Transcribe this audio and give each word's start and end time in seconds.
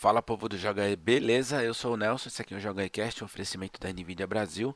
Fala 0.00 0.22
povo 0.22 0.48
do 0.48 0.56
Joga 0.56 0.84
beleza? 0.96 1.60
Eu 1.60 1.74
sou 1.74 1.94
o 1.94 1.96
Nelson, 1.96 2.28
esse 2.28 2.40
aqui 2.40 2.54
é 2.54 2.56
o 2.56 2.60
Joga 2.60 2.88
Cast, 2.88 3.20
um 3.20 3.26
oferecimento 3.26 3.80
da 3.80 3.92
Nvidia 3.92 4.28
Brasil. 4.28 4.72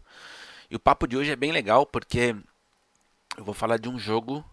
E 0.68 0.74
o 0.74 0.80
papo 0.80 1.06
de 1.06 1.16
hoje 1.16 1.30
é 1.30 1.36
bem 1.36 1.52
legal 1.52 1.86
porque 1.86 2.34
eu 3.36 3.44
vou 3.44 3.54
falar 3.54 3.76
de 3.76 3.88
um 3.88 3.96
jogo 4.00 4.44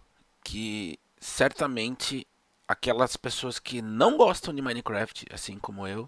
que 0.43 0.99
certamente 1.19 2.27
aquelas 2.67 3.17
pessoas 3.17 3.57
que 3.57 3.81
não 3.81 4.15
gostam 4.15 4.53
de 4.53 4.61
Minecraft, 4.61 5.25
assim 5.33 5.57
como 5.57 5.87
eu, 5.87 6.07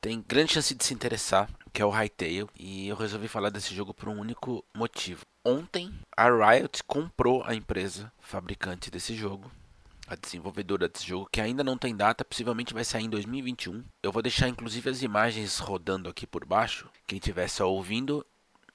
tem 0.00 0.24
grande 0.24 0.52
chance 0.52 0.72
de 0.72 0.84
se 0.84 0.94
interessar, 0.94 1.50
que 1.72 1.82
é 1.82 1.84
o 1.84 1.90
Hytale, 1.90 2.48
e 2.54 2.86
eu 2.86 2.94
resolvi 2.94 3.26
falar 3.26 3.50
desse 3.50 3.74
jogo 3.74 3.92
por 3.92 4.08
um 4.08 4.20
único 4.20 4.64
motivo. 4.72 5.22
Ontem 5.44 5.92
a 6.16 6.30
Riot 6.30 6.84
comprou 6.84 7.42
a 7.44 7.56
empresa 7.56 8.12
fabricante 8.20 8.88
desse 8.88 9.16
jogo, 9.16 9.50
a 10.06 10.14
desenvolvedora 10.14 10.88
desse 10.88 11.06
jogo, 11.06 11.28
que 11.30 11.40
ainda 11.40 11.64
não 11.64 11.76
tem 11.76 11.96
data, 11.96 12.24
possivelmente 12.24 12.74
vai 12.74 12.84
sair 12.84 13.04
em 13.04 13.10
2021. 13.10 13.84
Eu 14.02 14.12
vou 14.12 14.22
deixar 14.22 14.48
inclusive 14.48 14.88
as 14.90 15.02
imagens 15.02 15.58
rodando 15.58 16.08
aqui 16.08 16.26
por 16.26 16.44
baixo. 16.44 16.88
Quem 17.06 17.18
estiver 17.18 17.48
só 17.48 17.70
ouvindo, 17.70 18.24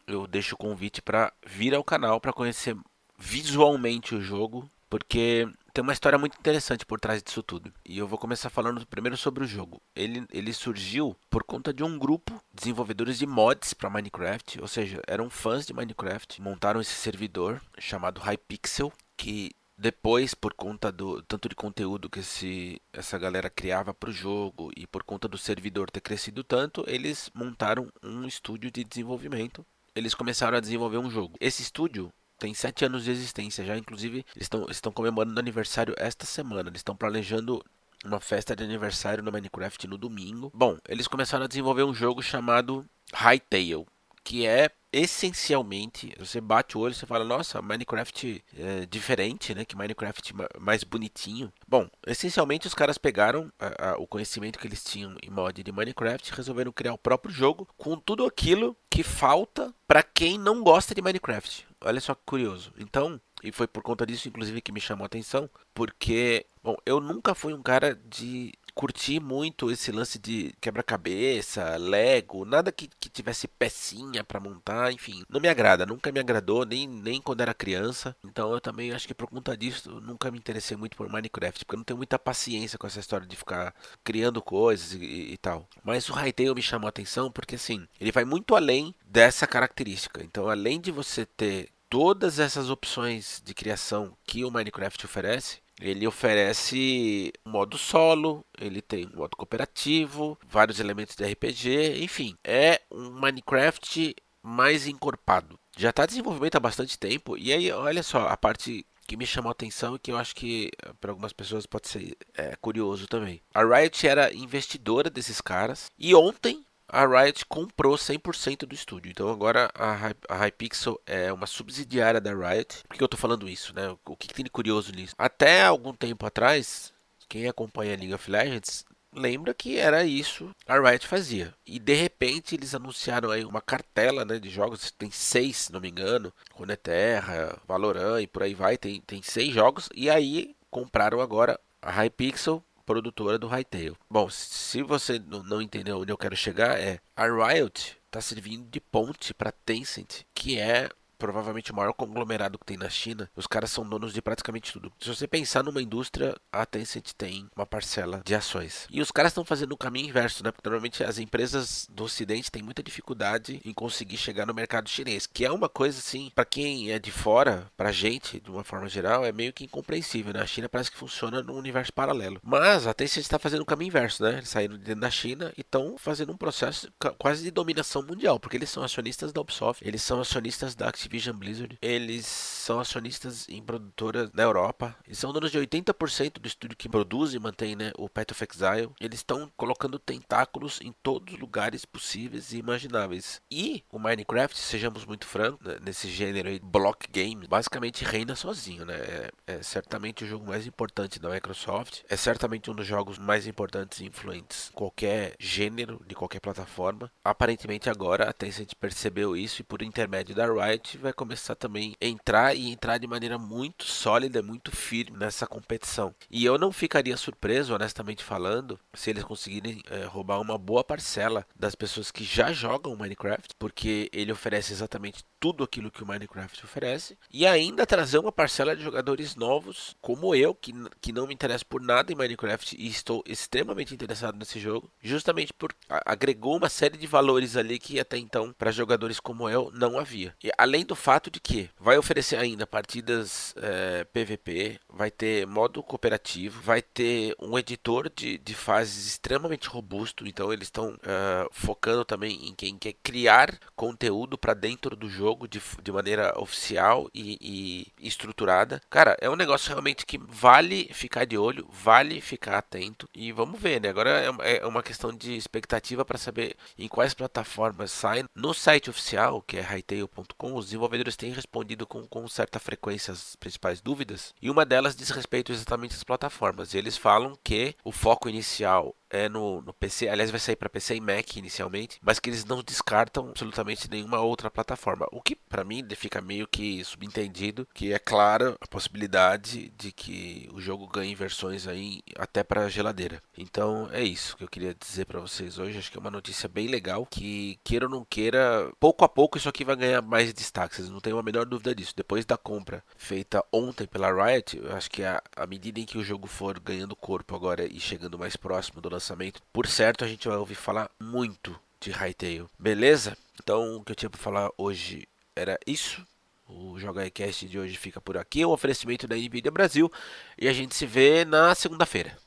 eu 0.07 0.27
deixo 0.27 0.55
o 0.55 0.57
convite 0.57 1.01
para 1.01 1.31
vir 1.45 1.73
ao 1.73 1.83
canal 1.83 2.19
para 2.19 2.33
conhecer 2.33 2.75
visualmente 3.17 4.15
o 4.15 4.21
jogo, 4.21 4.69
porque 4.89 5.47
tem 5.73 5.81
uma 5.81 5.93
história 5.93 6.17
muito 6.17 6.37
interessante 6.37 6.85
por 6.85 6.99
trás 6.99 7.23
disso 7.23 7.41
tudo. 7.41 7.71
E 7.85 7.97
eu 7.97 8.07
vou 8.07 8.17
começar 8.17 8.49
falando 8.49 8.85
primeiro 8.85 9.15
sobre 9.15 9.43
o 9.43 9.47
jogo. 9.47 9.81
Ele, 9.95 10.25
ele 10.33 10.51
surgiu 10.51 11.15
por 11.29 11.43
conta 11.43 11.73
de 11.73 11.83
um 11.83 11.97
grupo 11.97 12.33
de 12.53 12.61
desenvolvedores 12.63 13.17
de 13.17 13.25
mods 13.25 13.73
para 13.73 13.89
Minecraft, 13.89 14.59
ou 14.59 14.67
seja, 14.67 15.01
eram 15.07 15.29
fãs 15.29 15.65
de 15.65 15.73
Minecraft, 15.73 16.41
montaram 16.41 16.81
esse 16.81 16.93
servidor 16.93 17.61
chamado 17.77 18.19
Hypixel, 18.19 18.91
que 19.15 19.51
depois, 19.81 20.35
por 20.35 20.53
conta 20.53 20.91
do 20.91 21.23
tanto 21.23 21.49
de 21.49 21.55
conteúdo 21.55 22.07
que 22.07 22.19
esse, 22.19 22.79
essa 22.93 23.17
galera 23.17 23.49
criava 23.49 23.95
para 23.95 24.11
o 24.11 24.13
jogo 24.13 24.71
e 24.77 24.85
por 24.85 25.01
conta 25.01 25.27
do 25.27 25.39
servidor 25.39 25.89
ter 25.89 26.01
crescido 26.01 26.43
tanto, 26.43 26.85
eles 26.87 27.31
montaram 27.33 27.91
um 28.03 28.27
estúdio 28.27 28.69
de 28.69 28.83
desenvolvimento. 28.83 29.65
Eles 29.95 30.13
começaram 30.13 30.55
a 30.55 30.61
desenvolver 30.61 30.99
um 30.99 31.09
jogo. 31.09 31.35
Esse 31.39 31.63
estúdio 31.63 32.13
tem 32.37 32.53
sete 32.53 32.85
anos 32.85 33.05
de 33.05 33.09
existência 33.09 33.65
já, 33.65 33.75
inclusive 33.75 34.23
estão, 34.35 34.67
estão 34.69 34.91
comemorando 34.91 35.39
aniversário 35.39 35.95
esta 35.97 36.27
semana. 36.27 36.69
Eles 36.69 36.81
estão 36.81 36.95
planejando 36.95 37.65
uma 38.05 38.19
festa 38.19 38.55
de 38.55 38.63
aniversário 38.63 39.23
no 39.23 39.31
Minecraft 39.31 39.87
no 39.87 39.97
domingo. 39.97 40.51
Bom, 40.53 40.77
eles 40.87 41.07
começaram 41.07 41.45
a 41.45 41.47
desenvolver 41.47 41.83
um 41.83 41.93
jogo 41.93 42.21
chamado 42.21 42.85
Hytale, 43.11 43.87
que 44.23 44.45
é 44.45 44.69
essencialmente, 44.91 46.13
você 46.19 46.41
bate 46.41 46.77
o 46.77 46.81
olho 46.81 46.91
e 46.93 47.05
fala, 47.05 47.23
nossa, 47.23 47.61
Minecraft 47.61 48.43
é 48.57 48.85
diferente, 48.85 49.55
né? 49.55 49.63
Que 49.63 49.75
Minecraft 49.75 50.33
mais 50.59 50.83
bonitinho. 50.83 51.51
Bom, 51.67 51.89
essencialmente 52.05 52.67
os 52.67 52.73
caras 52.73 52.97
pegaram 52.97 53.51
a, 53.59 53.91
a, 53.91 53.97
o 53.97 54.05
conhecimento 54.05 54.59
que 54.59 54.67
eles 54.67 54.83
tinham 54.83 55.15
em 55.23 55.29
mod 55.29 55.63
de 55.63 55.71
Minecraft 55.71 56.29
e 56.29 56.35
resolveram 56.35 56.71
criar 56.71 56.93
o 56.93 56.97
próprio 56.97 57.33
jogo 57.33 57.67
com 57.77 57.95
tudo 57.97 58.25
aquilo 58.25 58.75
que 58.89 59.03
falta 59.03 59.73
para 59.87 60.03
quem 60.03 60.37
não 60.37 60.61
gosta 60.61 60.93
de 60.93 61.01
Minecraft. 61.01 61.65
Olha 61.83 61.99
só 61.99 62.13
que 62.13 62.21
curioso. 62.25 62.73
Então, 62.77 63.19
e 63.43 63.51
foi 63.51 63.67
por 63.67 63.81
conta 63.81 64.05
disso, 64.05 64.27
inclusive, 64.27 64.61
que 64.61 64.71
me 64.71 64.79
chamou 64.79 65.03
a 65.03 65.07
atenção, 65.07 65.49
porque, 65.73 66.45
bom, 66.63 66.75
eu 66.85 66.99
nunca 66.99 67.33
fui 67.33 67.53
um 67.53 67.61
cara 67.61 67.99
de 68.05 68.53
curti 68.73 69.19
muito 69.19 69.71
esse 69.71 69.91
lance 69.91 70.19
de 70.19 70.53
quebra-cabeça, 70.59 71.77
Lego, 71.77 72.45
nada 72.45 72.71
que, 72.71 72.89
que 72.99 73.09
tivesse 73.09 73.47
pecinha 73.47 74.23
para 74.23 74.39
montar, 74.39 74.91
enfim, 74.91 75.23
não 75.29 75.39
me 75.39 75.47
agrada, 75.47 75.85
nunca 75.85 76.11
me 76.11 76.19
agradou, 76.19 76.65
nem, 76.65 76.87
nem 76.87 77.21
quando 77.21 77.41
era 77.41 77.53
criança. 77.53 78.15
Então 78.23 78.51
eu 78.53 78.61
também 78.61 78.91
acho 78.91 79.07
que 79.07 79.13
por 79.13 79.27
conta 79.27 79.55
disso 79.55 80.01
nunca 80.01 80.31
me 80.31 80.37
interessei 80.37 80.75
muito 80.77 80.95
por 80.95 81.09
Minecraft, 81.09 81.65
porque 81.65 81.75
eu 81.75 81.77
não 81.77 81.83
tenho 81.83 81.97
muita 81.97 82.19
paciência 82.19 82.77
com 82.77 82.87
essa 82.87 82.99
história 82.99 83.27
de 83.27 83.35
ficar 83.35 83.73
criando 84.03 84.41
coisas 84.41 84.93
e, 84.93 85.33
e 85.33 85.37
tal. 85.37 85.67
Mas 85.83 86.09
o 86.09 86.13
Hytale 86.13 86.55
me 86.55 86.61
chamou 86.61 86.87
a 86.87 86.89
atenção 86.89 87.31
porque 87.31 87.55
assim, 87.55 87.87
ele 87.99 88.11
vai 88.11 88.25
muito 88.25 88.55
além 88.55 88.93
dessa 89.05 89.45
característica. 89.45 90.23
Então, 90.23 90.49
além 90.49 90.79
de 90.79 90.91
você 90.91 91.25
ter 91.25 91.69
todas 91.89 92.39
essas 92.39 92.69
opções 92.69 93.41
de 93.43 93.53
criação 93.53 94.15
que 94.25 94.45
o 94.45 94.49
Minecraft 94.49 95.05
oferece, 95.05 95.59
ele 95.81 96.07
oferece 96.07 97.33
um 97.45 97.51
modo 97.51 97.77
solo, 97.77 98.45
ele 98.59 98.81
tem 98.81 99.07
um 99.07 99.17
modo 99.17 99.35
cooperativo, 99.35 100.37
vários 100.47 100.79
elementos 100.79 101.15
de 101.15 101.25
RPG, 101.25 102.03
enfim, 102.03 102.35
é 102.43 102.79
um 102.91 103.09
Minecraft 103.09 104.15
mais 104.43 104.87
encorpado. 104.87 105.59
Já 105.77 105.89
está 105.89 106.03
em 106.03 106.07
desenvolvimento 106.07 106.55
há 106.55 106.59
bastante 106.59 106.97
tempo, 106.97 107.37
e 107.37 107.51
aí 107.51 107.71
olha 107.71 108.03
só 108.03 108.27
a 108.27 108.37
parte 108.37 108.85
que 109.07 109.17
me 109.17 109.25
chamou 109.25 109.49
a 109.49 109.51
atenção 109.51 109.95
e 109.95 109.99
que 109.99 110.11
eu 110.11 110.17
acho 110.17 110.33
que 110.33 110.71
para 111.01 111.11
algumas 111.11 111.33
pessoas 111.33 111.65
pode 111.65 111.89
ser 111.89 112.15
é, 112.33 112.55
curioso 112.61 113.07
também. 113.07 113.41
A 113.53 113.61
Riot 113.61 114.07
era 114.07 114.33
investidora 114.33 115.09
desses 115.09 115.41
caras 115.41 115.91
e 115.99 116.15
ontem 116.15 116.60
a 116.91 117.05
Riot 117.05 117.45
comprou 117.45 117.95
100% 117.95 118.65
do 118.65 118.75
estúdio. 118.75 119.09
Então 119.09 119.29
agora 119.29 119.71
a, 119.73 120.35
Hypixel 120.45 120.99
é 121.05 121.31
uma 121.31 121.47
subsidiária 121.47 122.19
da 122.19 122.33
Riot. 122.33 122.83
Por 122.87 122.97
que 122.97 123.01
eu 123.01 123.05
estou 123.05 123.19
falando 123.19 123.49
isso, 123.49 123.73
né? 123.73 123.95
O 124.05 124.15
que, 124.15 124.27
que 124.27 124.33
tem 124.33 124.43
de 124.43 124.51
curioso 124.51 124.91
nisso? 124.91 125.15
Até 125.17 125.63
algum 125.63 125.93
tempo 125.93 126.25
atrás, 126.25 126.93
quem 127.29 127.47
acompanha 127.47 127.95
League 127.95 128.13
of 128.13 128.29
Legends 128.29 128.85
lembra 129.13 129.53
que 129.53 129.77
era 129.77 130.03
isso 130.03 130.53
a 130.67 130.79
Riot 130.79 131.07
fazia. 131.07 131.53
E 131.65 131.79
de 131.79 131.93
repente 131.93 132.55
eles 132.55 132.75
anunciaram 132.75 133.31
aí 133.31 133.45
uma 133.45 133.61
cartela 133.61 134.25
né, 134.25 134.37
de 134.37 134.49
jogos, 134.49 134.91
tem 134.91 135.11
seis, 135.11 135.57
se 135.57 135.73
não 135.73 135.79
me 135.79 135.89
engano, 135.89 136.33
Runeterra, 136.53 137.57
Valorant 137.65 138.21
e 138.21 138.27
por 138.27 138.43
aí 138.43 138.53
vai, 138.53 138.77
tem, 138.77 138.99
tem 139.01 139.21
seis 139.21 139.53
jogos. 139.53 139.89
E 139.95 140.09
aí 140.09 140.55
compraram 140.69 141.21
agora 141.21 141.59
a 141.81 141.89
Hypixel 141.89 142.63
produtora 142.81 143.37
do 143.37 143.47
Hytale. 143.47 143.95
Bom, 144.09 144.29
se 144.29 144.81
você 144.81 145.19
não 145.19 145.61
entendeu 145.61 145.99
onde 145.99 146.11
eu 146.11 146.17
quero 146.17 146.35
chegar, 146.35 146.79
é 146.79 146.99
a 147.15 147.25
Riot 147.25 147.97
está 148.05 148.19
servindo 148.19 148.69
de 148.69 148.81
ponte 148.81 149.33
para 149.33 149.53
Tencent, 149.53 150.23
que 150.35 150.59
é 150.59 150.89
provavelmente 151.21 151.71
o 151.71 151.75
maior 151.75 151.93
conglomerado 151.93 152.57
que 152.57 152.65
tem 152.65 152.77
na 152.77 152.89
China, 152.89 153.29
os 153.35 153.45
caras 153.45 153.69
são 153.69 153.87
donos 153.87 154.11
de 154.11 154.21
praticamente 154.21 154.73
tudo. 154.73 154.91
Se 154.99 155.07
você 155.07 155.27
pensar 155.27 155.63
numa 155.63 155.81
indústria, 155.81 156.35
a 156.51 156.65
Tencent 156.65 157.11
tem 157.15 157.47
uma 157.55 157.65
parcela 157.65 158.23
de 158.25 158.33
ações. 158.33 158.87
E 158.89 158.99
os 158.99 159.11
caras 159.11 159.31
estão 159.31 159.45
fazendo 159.45 159.73
o 159.73 159.77
caminho 159.77 160.09
inverso, 160.09 160.43
né? 160.43 160.51
Porque 160.51 160.67
normalmente 160.67 161.03
as 161.03 161.19
empresas 161.19 161.87
do 161.91 162.05
Ocidente 162.05 162.51
têm 162.51 162.63
muita 162.63 162.81
dificuldade 162.81 163.61
em 163.63 163.71
conseguir 163.71 164.17
chegar 164.17 164.47
no 164.47 164.53
mercado 164.53 164.89
chinês, 164.89 165.27
que 165.27 165.45
é 165.45 165.51
uma 165.51 165.69
coisa 165.69 165.99
assim, 165.99 166.31
para 166.33 166.43
quem 166.43 166.91
é 166.91 166.97
de 166.97 167.11
fora, 167.11 167.69
pra 167.77 167.91
gente, 167.91 168.39
de 168.39 168.49
uma 168.49 168.63
forma 168.63 168.89
geral, 168.89 169.23
é 169.23 169.31
meio 169.31 169.53
que 169.53 169.65
incompreensível, 169.65 170.33
né? 170.33 170.41
A 170.41 170.47
China 170.47 170.67
parece 170.67 170.89
que 170.89 170.97
funciona 170.97 171.43
num 171.43 171.55
universo 171.55 171.93
paralelo. 171.93 172.39
Mas 172.43 172.87
a 172.87 172.93
Tencent 172.95 173.21
está 173.21 173.37
fazendo 173.37 173.61
o 173.61 173.65
caminho 173.65 173.89
inverso, 173.89 174.23
né? 174.23 174.37
Eles 174.37 174.49
saíram 174.49 174.75
de 174.75 174.83
dentro 174.83 175.01
da 175.01 175.11
China 175.11 175.53
e 175.55 175.61
estão 175.61 175.97
fazendo 175.99 176.33
um 176.33 176.37
processo 176.37 176.91
quase 177.19 177.43
de 177.43 177.51
dominação 177.51 178.01
mundial, 178.01 178.39
porque 178.39 178.57
eles 178.57 178.71
são 178.71 178.81
acionistas 178.83 179.31
da 179.31 179.39
Ubisoft, 179.39 179.87
eles 179.87 180.01
são 180.01 180.19
acionistas 180.19 180.73
da 180.73 180.89
Activision 180.89 181.10
Activision 181.11 181.35
Blizzard, 181.35 181.77
eles 181.81 182.25
são 182.25 182.79
acionistas 182.79 183.47
em 183.49 183.61
produtoras 183.61 184.31
na 184.33 184.43
Europa. 184.43 184.95
Eles 185.05 185.19
são 185.19 185.33
donos 185.33 185.51
de 185.51 185.59
80% 185.59 186.39
do 186.39 186.47
estúdio 186.47 186.77
que 186.77 186.87
produz 186.87 187.33
e 187.33 187.39
mantém 187.39 187.75
né, 187.75 187.91
o 187.97 188.07
Path 188.07 188.31
of 188.31 188.47
Exile. 188.49 188.91
Eles 188.99 189.19
estão 189.19 189.51
colocando 189.57 189.99
tentáculos 189.99 190.79
em 190.81 190.93
todos 191.03 191.33
os 191.33 191.39
lugares 191.39 191.83
possíveis 191.83 192.53
e 192.53 192.57
imagináveis. 192.57 193.41
E 193.51 193.83
o 193.91 193.99
Minecraft, 193.99 194.57
sejamos 194.57 195.05
muito 195.05 195.25
francos, 195.25 195.65
né, 195.67 195.77
nesse 195.81 196.09
gênero 196.09 196.47
aí, 196.47 196.59
block 196.59 197.07
game, 197.11 197.45
basicamente 197.47 198.05
reina 198.05 198.35
sozinho, 198.35 198.85
né? 198.85 198.95
É, 198.95 199.31
é, 199.47 199.63
certamente 199.63 200.23
o 200.23 200.27
jogo 200.27 200.47
mais 200.47 200.65
importante 200.65 201.19
da 201.19 201.29
Microsoft. 201.29 202.03
É 202.07 202.15
certamente 202.15 202.71
um 202.71 202.75
dos 202.75 202.87
jogos 202.87 203.17
mais 203.17 203.47
importantes 203.47 203.99
e 203.99 204.05
influentes 204.05 204.71
qualquer 204.73 205.35
gênero, 205.37 206.01
de 206.07 206.15
qualquer 206.15 206.39
plataforma. 206.39 207.11
Aparentemente 207.23 207.89
agora 207.89 208.29
a 208.29 208.33
Tencent 208.33 208.73
percebeu 208.79 209.35
isso 209.35 209.61
e 209.61 209.65
por 209.65 209.81
intermédio 209.81 210.35
da 210.35 210.45
Riot 210.45 211.00
vai 211.01 211.13
começar 211.13 211.55
também 211.55 211.95
a 212.01 212.05
entrar 212.05 212.55
e 212.55 212.69
entrar 212.71 212.97
de 212.97 213.07
maneira 213.07 213.37
muito 213.37 213.83
sólida, 213.85 214.41
muito 214.41 214.71
firme 214.71 215.17
nessa 215.17 215.45
competição. 215.45 216.13
E 216.29 216.45
eu 216.45 216.57
não 216.57 216.71
ficaria 216.71 217.17
surpreso, 217.17 217.73
honestamente 217.73 218.23
falando, 218.23 218.79
se 218.93 219.09
eles 219.09 219.23
conseguirem 219.23 219.81
é, 219.89 220.05
roubar 220.05 220.39
uma 220.39 220.57
boa 220.57 220.83
parcela 220.83 221.45
das 221.55 221.75
pessoas 221.75 222.11
que 222.11 222.23
já 222.23 222.51
jogam 222.51 222.95
Minecraft, 222.95 223.55
porque 223.57 224.09
ele 224.13 224.31
oferece 224.31 224.71
exatamente 224.71 225.23
tudo 225.39 225.63
aquilo 225.63 225.89
que 225.89 226.03
o 226.03 226.07
Minecraft 226.07 226.63
oferece, 226.63 227.17
e 227.31 227.47
ainda 227.47 227.85
trazer 227.85 228.19
uma 228.19 228.31
parcela 228.31 228.75
de 228.75 228.83
jogadores 228.83 229.35
novos, 229.35 229.95
como 229.99 230.35
eu, 230.35 230.53
que, 230.53 230.71
que 231.01 231.11
não 231.11 231.25
me 231.25 231.33
interesso 231.33 231.65
por 231.65 231.81
nada 231.81 232.11
em 232.11 232.15
Minecraft 232.15 232.75
e 232.77 232.87
estou 232.87 233.23
extremamente 233.25 233.93
interessado 233.93 234.37
nesse 234.37 234.59
jogo, 234.59 234.91
justamente 235.01 235.51
por 235.51 235.73
agregou 235.89 236.55
uma 236.55 236.69
série 236.69 236.97
de 236.97 237.07
valores 237.07 237.57
ali 237.57 237.79
que 237.79 237.99
até 237.99 238.17
então 238.17 238.53
para 238.53 238.71
jogadores 238.71 239.19
como 239.19 239.49
eu 239.49 239.71
não 239.73 239.97
havia. 239.97 240.35
E 240.43 240.51
além 240.57 240.85
do 240.85 240.90
fato 240.95 241.29
de 241.29 241.39
que 241.39 241.69
vai 241.79 241.97
oferecer 241.97 242.37
ainda 242.37 242.67
partidas 242.67 243.53
é, 243.57 244.03
PVP, 244.05 244.79
vai 244.89 245.11
ter 245.11 245.45
modo 245.47 245.83
cooperativo, 245.83 246.61
vai 246.61 246.81
ter 246.81 247.35
um 247.39 247.57
editor 247.57 248.09
de, 248.09 248.37
de 248.37 248.53
fases 248.53 249.07
extremamente 249.07 249.67
robusto. 249.67 250.27
Então 250.27 250.51
eles 250.51 250.67
estão 250.67 250.93
uh, 250.93 251.49
focando 251.51 252.05
também 252.05 252.47
em 252.47 252.53
quem 252.53 252.77
quer 252.77 252.93
criar 253.03 253.57
conteúdo 253.75 254.37
para 254.37 254.53
dentro 254.53 254.95
do 254.95 255.09
jogo 255.09 255.47
de, 255.47 255.61
de 255.81 255.91
maneira 255.91 256.33
oficial 256.39 257.09
e, 257.13 257.37
e, 257.41 258.07
estruturada. 258.07 258.81
Cara, 258.89 259.17
é 259.19 259.29
um 259.29 259.35
negócio 259.35 259.69
realmente 259.69 260.05
que 260.05 260.17
vale 260.17 260.89
ficar 260.93 261.25
de 261.25 261.37
olho, 261.37 261.67
vale 261.71 262.21
ficar 262.21 262.57
atento 262.57 263.07
e 263.13 263.31
vamos 263.31 263.59
ver, 263.59 263.81
né? 263.81 263.89
Agora 263.89 264.09
é, 264.41 264.57
é 264.57 264.65
uma 264.65 264.83
questão 264.83 265.11
de 265.11 265.35
expectativa 265.35 266.05
para 266.05 266.17
saber 266.17 266.55
em 266.77 266.87
quais 266.87 267.13
plataformas 267.13 267.91
saem. 267.91 268.25
No 268.35 268.53
site 268.53 268.89
oficial, 268.89 269.41
que 269.41 269.57
é 269.57 269.61
hightail.com, 269.61 270.55
os 270.55 270.73
desenvolvedores 270.81 271.15
têm 271.15 271.31
respondido 271.31 271.85
com, 271.85 272.07
com 272.07 272.27
certa 272.27 272.59
frequência 272.59 273.11
as 273.11 273.35
principais 273.35 273.81
dúvidas 273.81 274.33
e 274.41 274.49
uma 274.49 274.65
delas 274.65 274.95
diz 274.95 275.09
respeito 275.11 275.51
exatamente 275.51 275.95
às 275.95 276.03
plataformas. 276.03 276.73
Eles 276.73 276.97
falam 276.97 277.37
que 277.43 277.75
o 277.83 277.91
foco 277.91 278.27
inicial 278.27 278.95
é 279.09 279.29
no, 279.29 279.61
no 279.61 279.73
PC, 279.73 280.07
aliás 280.07 280.31
vai 280.31 280.39
sair 280.39 280.55
para 280.55 280.69
PC 280.69 280.95
e 280.95 281.01
Mac 281.01 281.35
inicialmente, 281.35 281.99
mas 282.01 282.19
que 282.19 282.29
eles 282.29 282.45
não 282.45 282.63
descartam 282.63 283.29
absolutamente 283.29 283.89
nenhuma 283.89 284.21
outra 284.21 284.49
plataforma. 284.49 285.07
O 285.11 285.21
que 285.21 285.37
para 285.51 285.63
mim 285.63 285.85
fica 285.95 286.21
meio 286.21 286.47
que 286.47 286.83
subentendido 286.83 287.67
que 287.73 287.93
é 287.93 287.99
clara 287.99 288.55
a 288.59 288.67
possibilidade 288.67 289.69
de 289.77 289.91
que 289.91 290.49
o 290.53 290.61
jogo 290.61 290.87
ganhe 290.87 291.13
versões 291.13 291.67
aí 291.67 292.01
até 292.17 292.43
para 292.43 292.69
geladeira. 292.69 293.21
Então 293.37 293.87
é 293.91 294.03
isso 294.03 294.35
que 294.37 294.43
eu 294.43 294.47
queria 294.47 294.73
dizer 294.73 295.05
para 295.05 295.19
vocês 295.19 295.59
hoje. 295.59 295.77
Acho 295.77 295.91
que 295.91 295.97
é 295.97 296.01
uma 296.01 296.09
notícia 296.09 296.49
bem 296.49 296.67
legal 296.67 297.05
que 297.05 297.59
queira 297.63 297.85
ou 297.85 297.91
não 297.91 298.05
queira, 298.05 298.71
pouco 298.79 299.05
a 299.05 299.09
pouco 299.09 299.37
isso 299.37 299.49
aqui 299.49 299.63
vai 299.63 299.75
ganhar 299.75 300.01
mais 300.01 300.33
destaque. 300.33 300.75
Vocês 300.75 300.89
não 300.89 300.99
tenham 300.99 301.19
a 301.19 301.23
menor 301.23 301.45
dúvida 301.45 301.75
disso. 301.75 301.93
Depois 301.95 302.25
da 302.25 302.37
compra 302.37 302.83
feita 302.95 303.43
ontem 303.51 303.85
pela 303.85 304.11
Riot, 304.11 304.57
eu 304.57 304.75
acho 304.75 304.89
que 304.89 305.03
à 305.03 305.21
medida 305.47 305.79
em 305.79 305.85
que 305.85 305.97
o 305.97 306.03
jogo 306.03 306.27
for 306.27 306.59
ganhando 306.59 306.95
corpo 306.95 307.35
agora 307.35 307.65
e 307.65 307.79
chegando 307.79 308.17
mais 308.17 308.35
próximo 308.35 308.81
do 308.81 308.89
lançamento 308.89 309.11
lançamento. 309.11 309.41
Por 309.51 309.67
certo, 309.67 310.05
a 310.05 310.07
gente 310.07 310.27
vai 310.27 310.37
ouvir 310.37 310.55
falar 310.55 310.89
muito 310.99 311.59
de 311.79 311.91
Hytale. 311.91 312.47
Beleza? 312.57 313.17
Então, 313.41 313.77
o 313.77 313.83
que 313.83 313.91
eu 313.91 313.95
tinha 313.95 314.09
para 314.09 314.19
falar 314.19 314.49
hoje 314.57 315.07
era 315.41 315.59
isso. 315.65 316.05
O 316.47 316.77
Joga 316.77 317.09
Cast 317.09 317.47
de 317.47 317.57
hoje 317.57 317.77
fica 317.77 317.99
por 317.99 318.17
aqui. 318.17 318.45
O 318.45 318.51
oferecimento 318.51 319.07
da 319.07 319.15
Nvidia 319.15 319.51
Brasil. 319.51 319.91
E 320.37 320.47
a 320.47 320.53
gente 320.53 320.75
se 320.75 320.85
vê 320.85 321.25
na 321.25 321.55
segunda-feira. 321.55 322.17